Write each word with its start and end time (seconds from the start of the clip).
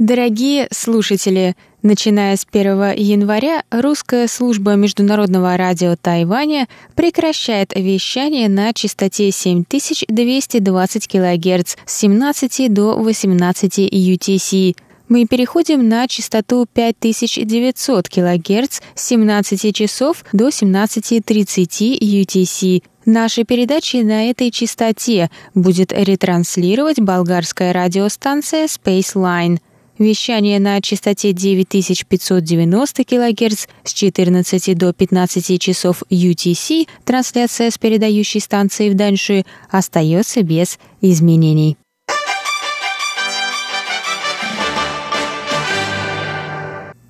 Дорогие 0.00 0.66
слушатели, 0.72 1.54
начиная 1.82 2.34
с 2.34 2.46
1 2.50 2.94
января 2.96 3.64
русская 3.70 4.28
служба 4.28 4.74
международного 4.74 5.58
радио 5.58 5.94
Тайваня 5.94 6.68
прекращает 6.94 7.74
вещание 7.76 8.48
на 8.48 8.72
частоте 8.72 9.30
7220 9.30 11.06
кГц 11.06 11.76
с 11.84 11.98
17 11.98 12.72
до 12.72 12.96
18 12.96 13.78
UTC. 13.92 14.74
Мы 15.10 15.26
переходим 15.26 15.86
на 15.86 16.08
частоту 16.08 16.66
5900 16.72 18.08
кГц 18.08 18.80
с 18.94 19.06
17 19.06 19.76
часов 19.76 20.24
до 20.32 20.48
17.30 20.48 21.98
UTC. 22.00 22.82
Наши 23.04 23.44
передачи 23.44 23.96
на 23.96 24.30
этой 24.30 24.50
частоте 24.50 25.30
будет 25.54 25.92
ретранслировать 25.92 27.00
болгарская 27.00 27.74
радиостанция 27.74 28.64
Spaceline– 28.64 29.58
Вещание 30.00 30.58
на 30.60 30.80
частоте 30.80 31.34
9590 31.34 33.04
кГц 33.04 33.66
с 33.84 33.92
14 33.92 34.74
до 34.74 34.94
15 34.94 35.60
часов 35.60 36.02
UTC, 36.08 36.88
трансляция 37.04 37.70
с 37.70 37.76
передающей 37.76 38.40
станции 38.40 38.88
в 38.88 38.94
Даньши, 38.94 39.44
остается 39.68 40.42
без 40.42 40.78
изменений. 41.02 41.76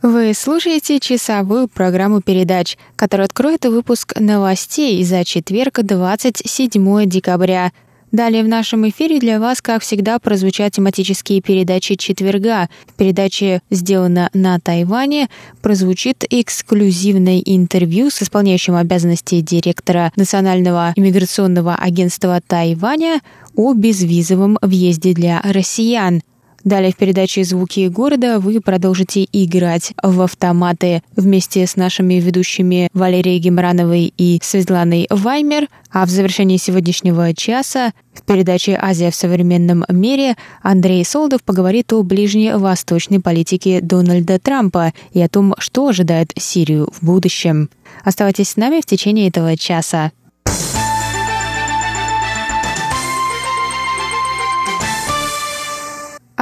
Вы 0.02 0.34
слушаете 0.34 0.98
часовую 0.98 1.68
программу 1.68 2.20
передач, 2.20 2.76
которая 2.96 3.26
откроет 3.26 3.66
выпуск 3.66 4.18
новостей 4.18 5.04
за 5.04 5.24
четверг, 5.24 5.78
27 5.84 7.06
декабря– 7.06 7.70
Далее 8.12 8.42
в 8.42 8.48
нашем 8.48 8.88
эфире 8.88 9.20
для 9.20 9.38
вас, 9.38 9.62
как 9.62 9.82
всегда, 9.82 10.18
прозвучат 10.18 10.72
тематические 10.72 11.40
передачи 11.40 11.94
четверга. 11.94 12.68
В 12.88 12.94
передаче 12.94 13.62
«Сделано 13.70 14.30
на 14.34 14.58
Тайване» 14.58 15.28
прозвучит 15.62 16.24
эксклюзивное 16.28 17.38
интервью 17.38 18.10
с 18.10 18.20
исполняющим 18.20 18.74
обязанности 18.74 19.40
директора 19.40 20.12
Национального 20.16 20.92
иммиграционного 20.96 21.76
агентства 21.76 22.40
Тайваня 22.44 23.20
о 23.54 23.74
безвизовом 23.74 24.58
въезде 24.60 25.14
для 25.14 25.40
россиян. 25.44 26.20
Далее 26.64 26.92
в 26.92 26.96
передаче 26.96 27.42
«Звуки 27.42 27.88
города» 27.88 28.38
вы 28.38 28.60
продолжите 28.60 29.26
играть 29.32 29.92
в 30.02 30.20
автоматы 30.20 31.02
вместе 31.16 31.66
с 31.66 31.74
нашими 31.76 32.14
ведущими 32.14 32.88
Валерией 32.92 33.38
Гемрановой 33.38 34.12
и 34.18 34.38
Светланой 34.42 35.06
Ваймер, 35.08 35.68
а 35.90 36.04
в 36.04 36.10
завершении 36.10 36.58
сегодняшнего 36.58 37.34
часа 37.34 37.92
в 38.12 38.22
передаче 38.22 38.78
«Азия 38.80 39.10
в 39.10 39.14
современном 39.14 39.86
мире» 39.88 40.36
Андрей 40.62 41.02
Солдов 41.04 41.42
поговорит 41.42 41.92
о 41.94 42.02
ближневосточной 42.02 43.20
политике 43.20 43.80
Дональда 43.80 44.38
Трампа 44.38 44.92
и 45.12 45.20
о 45.22 45.28
том, 45.28 45.54
что 45.58 45.88
ожидает 45.88 46.32
Сирию 46.36 46.90
в 46.92 47.04
будущем. 47.04 47.70
Оставайтесь 48.04 48.50
с 48.50 48.56
нами 48.56 48.80
в 48.82 48.86
течение 48.86 49.28
этого 49.28 49.56
часа. 49.56 50.12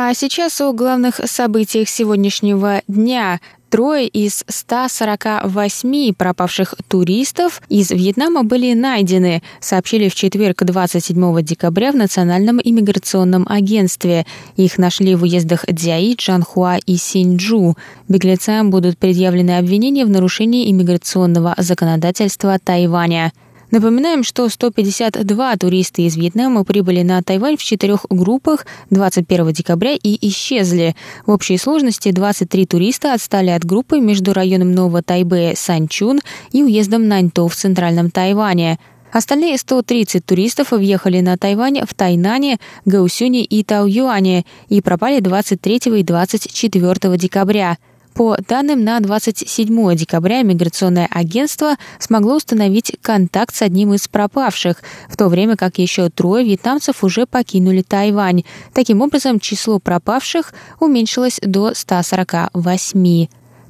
А 0.00 0.14
сейчас 0.14 0.60
о 0.60 0.72
главных 0.72 1.20
событиях 1.25 1.88
сегодняшнего 1.88 2.82
дня. 2.86 3.41
Трое 3.69 4.06
из 4.06 4.44
148 4.47 6.14
пропавших 6.14 6.76
туристов 6.86 7.60
из 7.69 7.91
Вьетнама 7.91 8.44
были 8.44 8.75
найдены, 8.75 9.42
сообщили 9.60 10.09
в 10.09 10.14
четверг 10.14 10.62
27 10.62 11.42
декабря 11.42 11.91
в 11.91 11.97
Национальном 11.97 12.60
иммиграционном 12.62 13.44
агентстве. 13.48 14.25
Их 14.54 14.78
нашли 14.78 15.16
в 15.16 15.25
уездах 15.25 15.64
Дзяи, 15.66 16.15
Чанхуа 16.15 16.76
и 16.86 16.97
Синьчжу. 16.97 17.76
Беглецам 18.06 18.70
будут 18.70 18.98
предъявлены 18.98 19.59
обвинения 19.59 20.04
в 20.04 20.10
нарушении 20.10 20.70
иммиграционного 20.70 21.56
законодательства 21.59 22.56
Тайваня. 22.62 23.32
Напоминаем, 23.71 24.25
что 24.25 24.49
152 24.49 25.56
туриста 25.56 26.01
из 26.01 26.17
Вьетнама 26.17 26.65
прибыли 26.65 27.03
на 27.03 27.23
Тайвань 27.23 27.59
в 27.59 27.62
четырех 27.62 28.06
группах 28.09 28.65
21 28.89 29.53
декабря 29.53 29.93
и 29.93 30.29
исчезли. 30.29 30.97
В 31.27 31.33
общей 31.33 31.59
сложности 31.59 32.11
23 32.11 32.65
туриста 32.65 33.12
отстали 33.12 33.51
от 33.51 33.67
группы 33.67 34.01
между 34.01 34.33
районом 34.33 34.73
Нового 34.73 35.03
Тайбэя 35.03 35.55
Санчун 35.55 36.21
и 36.53 36.62
уездом 36.62 37.09
Наньто 37.09 37.47
в 37.47 37.55
центральном 37.55 38.11
Тайване. 38.11 38.78
Остальные 39.12 39.59
130 39.59 40.25
туристов 40.25 40.71
въехали 40.71 41.21
на 41.21 41.37
Тайвань 41.37 41.81
в 41.87 41.93
Тайнане, 41.93 42.59
Гаусюне 42.87 43.45
и 43.45 43.62
Тауюане 43.65 44.45
и 44.71 44.81
пропали 44.81 45.21
23 45.21 45.81
и 45.99 46.03
24 46.03 47.17
декабря. 47.19 47.77
По 48.19 48.37
данным 48.49 48.83
на 48.83 48.99
27 48.99 49.95
декабря 49.95 50.43
миграционное 50.43 51.09
агентство 51.09 51.77
смогло 52.01 52.34
установить 52.34 52.97
контакт 53.01 53.55
с 53.55 53.62
одним 53.62 53.95
из 53.95 54.09
пропавших, 54.09 54.83
в 55.09 55.17
то 55.17 55.29
время 55.29 55.55
как 55.55 55.79
еще 55.79 56.11
трое 56.11 56.45
вьетнамцев 56.45 57.05
уже 57.05 57.27
покинули 57.27 57.83
Тайвань. 57.83 58.43
Таким 58.75 59.03
образом, 59.03 59.39
число 59.39 59.78
пропавших 59.78 60.53
уменьшилось 60.81 61.39
до 61.45 61.75
148. 61.75 63.28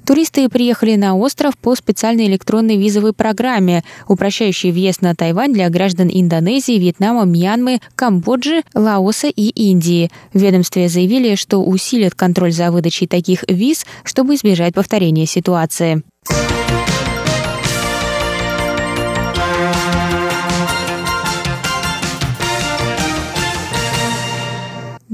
Туристы 0.08 0.48
приехали 0.48 0.96
на 0.96 1.14
остров 1.14 1.58
по 1.58 1.74
специальной 1.74 2.28
электронной 2.28 2.78
визовой 2.78 3.12
программе, 3.12 3.84
упрощающей 4.06 4.72
въезд 4.72 5.02
на 5.02 5.14
Тайвань 5.14 5.52
для 5.52 5.69
граждан 5.69 6.08
Индонезии, 6.10 6.78
Вьетнама, 6.78 7.26
Мьянмы, 7.26 7.80
Камбоджи, 7.94 8.62
Лаоса 8.72 9.26
и 9.28 9.50
Индии. 9.50 10.10
В 10.32 10.38
ведомстве 10.38 10.88
заявили, 10.88 11.34
что 11.34 11.62
усилят 11.62 12.14
контроль 12.14 12.52
за 12.52 12.70
выдачей 12.70 13.06
таких 13.06 13.44
виз, 13.48 13.84
чтобы 14.02 14.36
избежать 14.36 14.72
повторения 14.72 15.26
ситуации. 15.26 16.02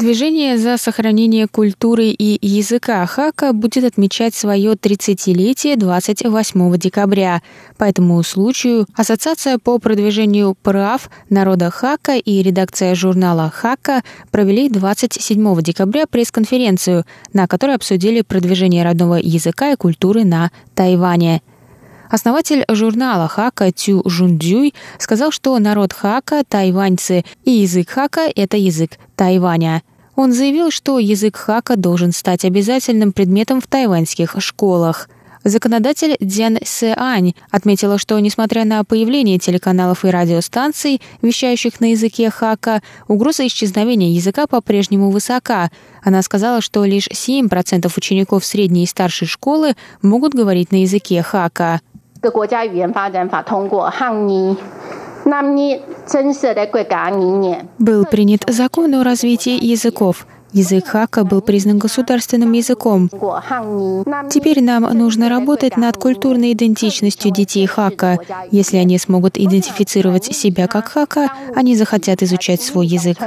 Движение 0.04 0.58
за 0.58 0.76
сохранение 0.76 1.48
культуры 1.48 2.08
и 2.08 2.38
языка 2.46 3.06
Хака 3.06 3.54
будет 3.54 3.84
отмечать 3.84 4.34
свое 4.34 4.72
30-летие 4.72 5.78
28 5.78 6.76
декабря. 6.76 7.40
По 7.78 7.84
этому 7.84 8.22
случаю 8.22 8.86
Ассоциация 8.94 9.56
по 9.56 9.78
продвижению 9.78 10.56
прав 10.62 11.08
народа 11.30 11.70
Хака 11.70 12.16
и 12.16 12.42
редакция 12.42 12.94
журнала 12.94 13.48
Хака 13.48 14.02
провели 14.30 14.68
27 14.68 15.62
декабря 15.62 16.06
пресс-конференцию, 16.06 17.06
на 17.32 17.46
которой 17.46 17.74
обсудили 17.74 18.20
продвижение 18.20 18.84
родного 18.84 19.14
языка 19.14 19.72
и 19.72 19.76
культуры 19.76 20.26
на 20.26 20.50
Тайване. 20.74 21.40
Основатель 22.10 22.66
журнала 22.70 23.26
Хака 23.26 23.72
Тю 23.72 24.02
Жундзюй 24.04 24.74
сказал, 24.98 25.30
что 25.30 25.58
народ 25.58 25.94
Хака, 25.94 26.44
тайваньцы 26.46 27.24
и 27.46 27.52
язык 27.52 27.88
Хака– 27.88 28.28
это 28.36 28.58
язык 28.58 28.98
Тайваня– 29.16 29.82
он 30.16 30.32
заявил, 30.32 30.70
что 30.70 30.98
язык 30.98 31.36
хака 31.36 31.76
должен 31.76 32.12
стать 32.12 32.44
обязательным 32.44 33.12
предметом 33.12 33.60
в 33.60 33.66
тайваньских 33.66 34.36
школах. 34.38 35.08
Законодатель 35.44 36.16
Дзян 36.20 36.58
Сеань 36.64 37.34
отметила, 37.50 37.98
что, 37.98 38.18
несмотря 38.18 38.64
на 38.64 38.82
появление 38.82 39.38
телеканалов 39.38 40.06
и 40.06 40.08
радиостанций, 40.08 41.02
вещающих 41.20 41.80
на 41.80 41.90
языке 41.90 42.30
хака, 42.30 42.80
угроза 43.08 43.46
исчезновения 43.46 44.12
языка 44.12 44.46
по-прежнему 44.46 45.10
высока. 45.10 45.70
Она 46.02 46.22
сказала, 46.22 46.62
что 46.62 46.82
лишь 46.84 47.08
7% 47.08 47.92
учеников 47.94 48.42
средней 48.42 48.84
и 48.84 48.86
старшей 48.86 49.26
школы 49.26 49.74
могут 50.00 50.32
говорить 50.32 50.72
на 50.72 50.76
языке 50.76 51.20
хака. 51.20 51.82
Был 57.78 58.04
принят 58.04 58.44
закон 58.48 58.94
о 58.94 59.02
развитии 59.02 59.64
языков. 59.64 60.26
Язык 60.52 60.86
Хака 60.86 61.24
был 61.24 61.40
признан 61.40 61.78
государственным 61.78 62.52
языком. 62.52 63.08
Теперь 64.30 64.62
нам 64.62 64.82
нужно 64.82 65.28
работать 65.28 65.76
над 65.76 65.96
культурной 65.96 66.52
идентичностью 66.52 67.32
детей 67.32 67.66
Хака. 67.66 68.18
Если 68.52 68.76
они 68.76 68.98
смогут 68.98 69.36
идентифицировать 69.36 70.26
себя 70.26 70.68
как 70.68 70.88
Хака, 70.88 71.30
они 71.56 71.74
захотят 71.74 72.22
изучать 72.22 72.62
свой 72.62 72.86
язык. 72.86 73.18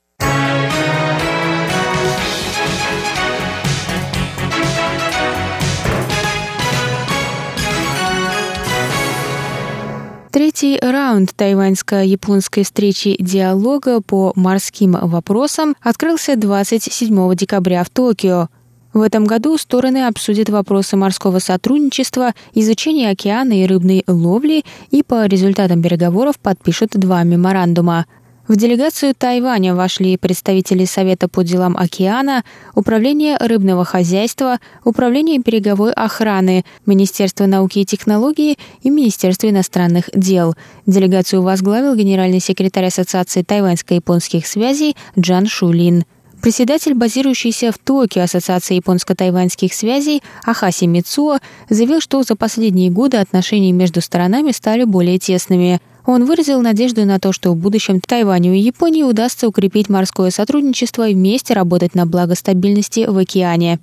Третий 10.32 10.80
раунд 10.82 11.30
тайваньско-японской 11.36 12.64
встречи 12.64 13.14
диалога 13.20 14.00
по 14.00 14.32
морским 14.34 14.92
вопросам 15.00 15.76
открылся 15.80 16.34
27 16.34 17.34
декабря 17.36 17.84
в 17.84 17.90
Токио. 17.90 18.48
В 18.92 19.00
этом 19.00 19.24
году 19.24 19.56
стороны 19.56 20.06
обсудят 20.06 20.50
вопросы 20.50 20.96
морского 20.96 21.38
сотрудничества, 21.38 22.34
изучения 22.52 23.10
океана 23.10 23.52
и 23.62 23.66
рыбной 23.66 24.04
ловли 24.06 24.64
и 24.90 25.02
по 25.02 25.24
результатам 25.26 25.82
переговоров 25.82 26.38
подпишут 26.38 26.90
два 26.92 27.22
меморандума. 27.22 28.04
В 28.48 28.56
делегацию 28.56 29.14
Тайваня 29.16 29.74
вошли 29.74 30.18
представители 30.18 30.84
Совета 30.84 31.28
по 31.28 31.42
делам 31.42 31.76
океана, 31.76 32.44
Управление 32.74 33.38
рыбного 33.38 33.84
хозяйства, 33.84 34.58
Управление 34.84 35.38
береговой 35.38 35.92
охраны, 35.92 36.64
Министерство 36.84 37.46
науки 37.46 37.78
и 37.78 37.86
технологий 37.86 38.58
и 38.82 38.90
Министерство 38.90 39.48
иностранных 39.48 40.10
дел. 40.12 40.54
Делегацию 40.86 41.40
возглавил 41.40 41.94
генеральный 41.94 42.40
секретарь 42.40 42.86
Ассоциации 42.86 43.42
тайваньско-японских 43.42 44.44
связей 44.44 44.96
Джан 45.18 45.46
Шулин. 45.46 46.04
Председатель, 46.42 46.94
базирующийся 46.94 47.70
в 47.70 47.78
Токио 47.78 48.22
Ассоциации 48.22 48.74
японско-тайваньских 48.74 49.72
связей 49.72 50.24
Ахаси 50.44 50.88
Мицуо, 50.88 51.38
заявил, 51.70 52.00
что 52.00 52.24
за 52.24 52.34
последние 52.34 52.90
годы 52.90 53.18
отношения 53.18 53.70
между 53.70 54.00
сторонами 54.00 54.50
стали 54.50 54.82
более 54.82 55.20
тесными. 55.20 55.80
Он 56.04 56.24
выразил 56.24 56.60
надежду 56.60 57.06
на 57.06 57.20
то, 57.20 57.32
что 57.32 57.52
в 57.52 57.56
будущем 57.56 58.00
Тайваню 58.00 58.54
и 58.54 58.58
Японии 58.58 59.04
удастся 59.04 59.46
укрепить 59.46 59.88
морское 59.88 60.30
сотрудничество 60.30 61.08
и 61.08 61.14
вместе 61.14 61.54
работать 61.54 61.94
на 61.94 62.06
благо 62.06 62.34
стабильности 62.34 63.06
в 63.08 63.16
океане. 63.16 63.78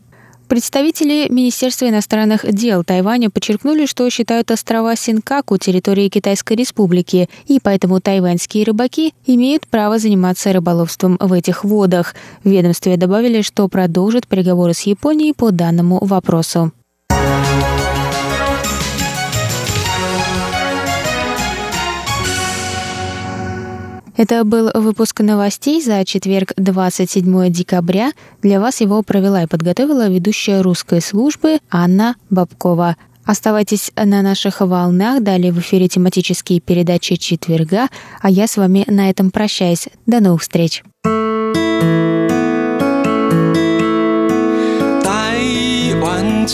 Представители 0.50 1.28
Министерства 1.30 1.88
иностранных 1.88 2.44
дел 2.52 2.84
Тайваня 2.84 3.30
подчеркнули, 3.30 3.86
что 3.86 4.10
считают 4.10 4.50
острова 4.50 4.96
Синкаку 4.96 5.58
территорией 5.60 6.10
Китайской 6.10 6.54
Республики, 6.54 7.30
и 7.46 7.60
поэтому 7.62 8.02
тайваньские 8.02 8.64
рыбаки 8.64 9.14
имеют 9.28 9.68
право 9.68 10.00
заниматься 10.00 10.52
рыболовством 10.52 11.18
в 11.20 11.34
этих 11.34 11.64
водах. 11.64 12.16
В 12.44 12.50
ведомстве 12.50 12.98
добавили, 12.98 13.44
что 13.44 13.68
продолжат 13.68 14.26
переговоры 14.26 14.74
с 14.74 14.82
Японией 14.82 15.36
по 15.36 15.52
данному 15.52 16.04
вопросу. 16.04 16.72
Это 24.20 24.44
был 24.44 24.70
выпуск 24.74 25.22
новостей 25.22 25.82
за 25.82 26.04
четверг, 26.04 26.52
27 26.58 27.50
декабря. 27.50 28.12
Для 28.42 28.60
вас 28.60 28.82
его 28.82 29.02
провела 29.02 29.44
и 29.44 29.48
подготовила 29.48 30.10
ведущая 30.10 30.60
русской 30.60 31.00
службы 31.00 31.60
Анна 31.72 32.18
Бабкова. 32.30 32.98
Оставайтесь 33.24 33.94
на 33.96 34.22
наших 34.22 34.60
волнах, 34.60 35.24
далее 35.24 35.54
в 35.54 35.60
эфире 35.60 35.88
тематические 35.88 36.60
передачи 36.60 37.16
четверга, 37.16 37.88
а 38.22 38.30
я 38.30 38.48
с 38.48 38.58
вами 38.58 38.84
на 38.88 39.10
этом 39.10 39.32
прощаюсь. 39.32 39.88
До 40.06 40.20
новых 40.20 40.42
встреч! 40.42 40.84
Тайвань 45.02 46.46